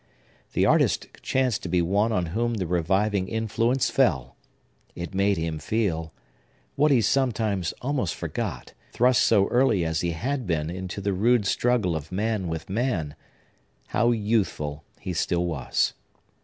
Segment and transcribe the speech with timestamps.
[0.53, 4.35] The artist chanced to be one on whom the reviving influence fell.
[4.95, 10.71] It made him feel—what he sometimes almost forgot, thrust so early as he had been
[10.71, 15.93] into the rude struggle of man with man—how youthful he still was.